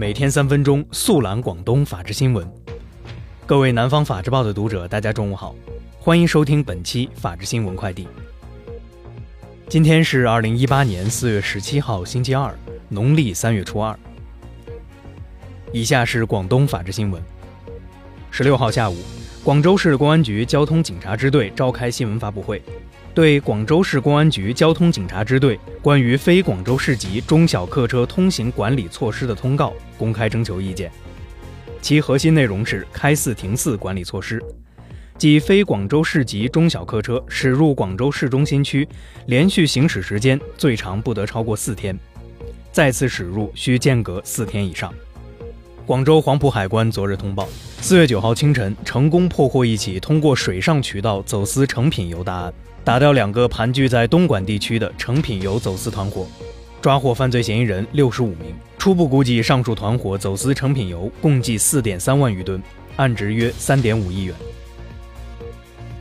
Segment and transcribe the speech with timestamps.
[0.00, 2.48] 每天三分钟速览广东法治新闻。
[3.44, 5.56] 各位南方法制报的读者，大家中午好，
[5.98, 8.06] 欢迎收听本期法治新闻快递。
[9.68, 12.56] 今天是二零一八年四月十七号，星期二，
[12.88, 13.98] 农历三月初二。
[15.72, 17.20] 以下是广东法治新闻。
[18.30, 18.96] 十六号下午，
[19.42, 22.62] 广州市公安局交通警察支队召开新闻发布会。
[23.18, 30.88] 对广州市公安局交通警察支队关于非广州市级中小客车通行管理措施的通告公开征求意见，
[31.82, 34.40] 其核心内容是开四停四管理措施，
[35.16, 38.88] 即非广州市级中小客车驶入广州市中心区，
[39.26, 41.98] 连续行驶时间最长不得超过四天，
[42.70, 44.94] 再次驶入需间隔四天以上。
[45.84, 47.48] 广州黄埔海关昨日通报，
[47.80, 52.52] 四月九号清晨成功破获一起通过水上渠道走私成品油大案。
[52.84, 56.26] 打掉两个盘踞在东莞地区的成品油走私团伙，
[56.82, 58.54] 抓获犯罪嫌疑人六十五名。
[58.78, 62.62] 初步估计，上述团伙走私成品油共计四点三万余吨，
[62.96, 64.34] 案值约三点五亿元。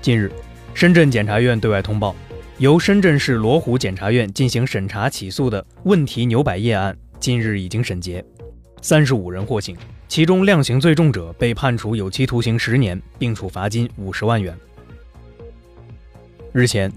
[0.00, 0.32] 近日，
[0.72, 2.14] 深圳检察院对外通报，
[2.58, 8.24] 由深圳市罗湖检察院进行审查起诉的问题牛百叶案，近日已经审结，
[8.80, 9.76] 三十五人获刑，
[10.08, 14.56] 其中量刑最重者被判处有期徒刑十年，并处罚金五十万元。
[16.50, 16.90] 日前，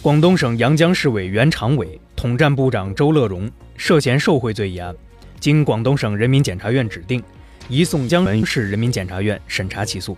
[0.00, 4.94] 广东省阳江市委原常委、统战部长周乐荣涉嫌受贿罪一案，
[5.40, 7.20] 经广东省人民检察院指定，
[7.68, 10.16] 移送江门市人民检察院审查起诉。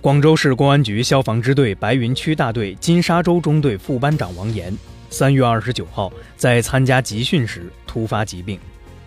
[0.00, 4.74] 广州市公安局消防支队白云区大队金沙洲中队副班长王岩，
[5.10, 8.58] 三月二十九号在参加集训时突发疾病，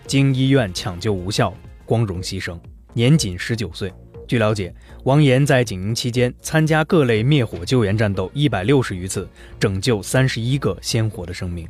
[0.06, 1.52] 经医院抢救无效，
[1.86, 2.58] 光荣牺牲，
[2.92, 3.92] 年仅十九岁。
[4.28, 4.74] 据了解，
[5.04, 11.66] 王岩在警营期间参加各类灭火救援战斗一百六十余次，拯救三十一个鲜活的生命。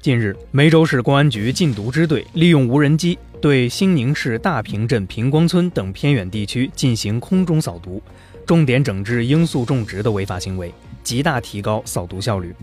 [0.00, 8.02] 近日，梅州市公安局禁毒支队利用无人机对兴宁市大坪镇平光村等偏远地区进行空中扫毒，
[8.46, 12.54] 重点整治罂粟种植的违法行为，极大提高扫毒效率。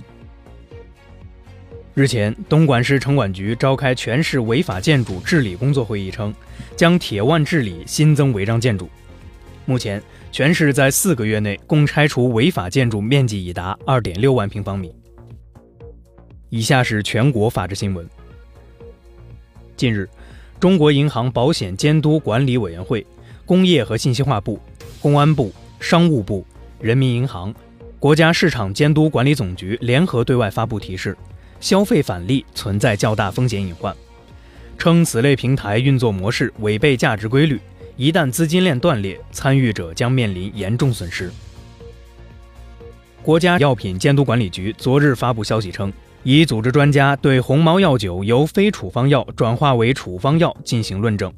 [1.94, 6.34] 日前，东莞市城管局召开全市违法建筑治理工作会议，称
[6.78, 8.90] 将铁腕治理新增违章建筑。
[9.66, 10.01] 目前，
[10.31, 14.96] 全市在四个月内共拆除违法建筑面积已达二点六万平方米。
[16.47, 18.07] 以下是全国法制新闻。
[19.75, 20.09] 近日，
[20.62, 23.06] 中国银行保险监督管理委员会、
[23.46, 24.57] 工业和信息化部、
[25.01, 26.46] 公安部、商务部、
[26.80, 27.53] 人民银行、
[28.00, 31.18] 国家市场监督管理总局联合对外发布提示。
[31.61, 33.95] 消费返利存在较大风险隐患，
[34.77, 37.61] 称此类平台运作模式违背价值规律，
[37.95, 41.31] 一旦资金链断裂，参与者将面临严重损失。
[43.21, 51.31] 国家药品监督管理局昨日发布消息称，已组织专家对鸿茅药酒由非处方药转化为处方药进行论证，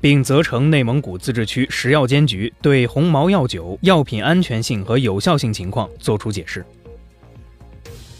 [0.00, 6.64] 并责成内蒙古自治区食药监局对鸿茅药酒药品安全性和有效性情况作出解释。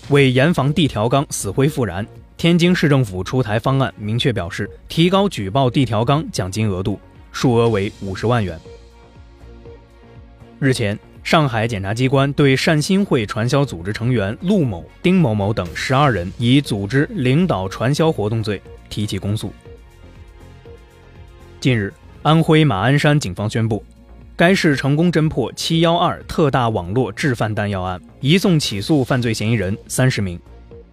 [0.09, 2.07] 为严防地条钢死灰复燃，
[2.37, 7.01] 天津市政府出台方案，明确表示提高举报地条钢奖金额度，
[7.33, 8.59] 数额为五十万元。
[10.61, 19.53] 日前，上海检察机关对善心会传销组织成员陆某、丁某某等十二人以组织领导传销活动罪提起公诉。
[21.59, 21.93] 近日，
[22.23, 23.85] 安徽马鞍山警方宣布。
[24.37, 30.39] 该市成功侦破“七幺二”特大网络制贩弹药案，移送起诉犯罪嫌疑人三十名，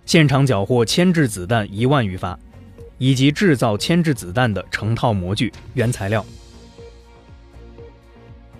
[0.05, 2.39] 现场缴获铅制子弹一万余发，
[2.97, 6.25] 以及制造铅制子弹的成套模具、原材料。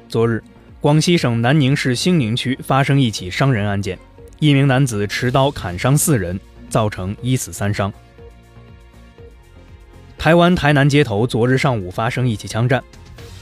[0.09, 0.43] 昨日，
[0.81, 3.97] 广西省南宁市兴宁区发生一起伤人案件，
[4.39, 6.37] 一名男子持刀砍伤四人，
[6.69, 7.91] 造成一死三伤。
[10.17, 12.83] 台湾台南街头昨日上午发生一起枪战。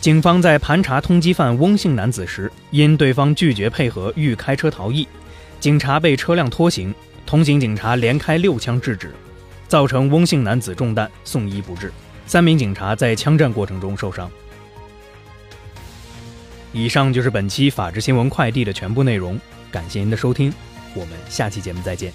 [0.01, 5.07] 警方在盘查通缉犯翁姓男子时，因对方拒绝配合，欲开车逃逸，
[5.59, 6.91] 警察被车辆拖行，
[7.23, 9.14] 同行警察连开六枪制止，
[9.67, 11.93] 造成翁姓男子中弹送医不治，
[12.26, 14.29] 三名警察在枪战过程中受伤。
[16.73, 19.40] 以上就是本期法治新闻快递的全部内容，
[19.72, 20.52] 感谢您的收听，
[20.96, 22.11] 我们下期节目再见。